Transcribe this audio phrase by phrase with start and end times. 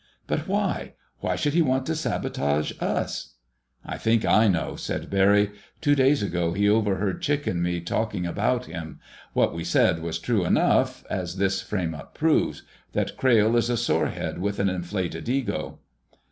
[0.25, 0.93] But why?
[1.19, 3.35] Why should he want to sabotage us?"
[3.85, 5.51] "I think I know," said Barry.
[5.79, 8.99] "Two days ago he overheard Chick and me talking about him.
[9.33, 14.39] What we said was true enough, as this frame up proves—that Crayle is a sorehead,
[14.39, 15.77] with an inflated ego."